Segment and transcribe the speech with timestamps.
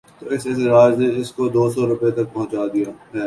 [0.19, 3.19] تو اس احتجاج نے اس کو دوسو روپے تک پہنچا دیا ہے۔